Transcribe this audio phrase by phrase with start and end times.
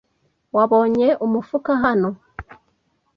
[0.55, 2.09] Wabonye umufuka hano?